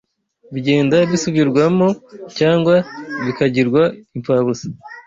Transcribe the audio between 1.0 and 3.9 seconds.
bisubirwamo cyangwa bikagirwa